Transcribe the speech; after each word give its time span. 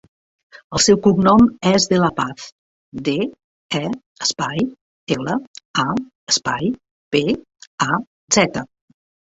El 0.77 0.81
seu 0.85 0.97
cognom 1.07 1.43
és 1.71 1.85
De 1.91 1.99
La 2.03 2.09
Paz: 2.21 2.47
de, 3.09 3.15
e, 3.83 3.83
espai, 4.29 4.67
ela, 5.19 5.37
a, 5.89 5.89
espai, 6.35 6.75
pe, 7.17 7.25
a, 7.91 8.03
zeta. 8.43 8.69